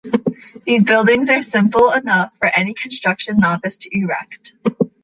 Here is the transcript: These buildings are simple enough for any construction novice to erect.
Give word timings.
These 0.65 0.83
buildings 0.83 1.29
are 1.29 1.43
simple 1.43 1.91
enough 1.91 2.35
for 2.37 2.47
any 2.47 2.73
construction 2.73 3.37
novice 3.37 3.77
to 3.77 3.89
erect. 3.95 4.53